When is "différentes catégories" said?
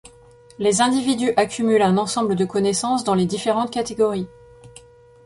3.27-4.27